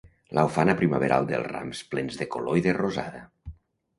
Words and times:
La 0.35 0.43
ufana 0.51 0.73
primaveral 0.79 1.27
dels 1.31 1.51
rams 1.51 1.83
plens 1.93 2.17
de 2.21 2.27
color 2.37 2.59
i 2.61 2.63
de 2.69 2.75
rosada; 2.81 3.21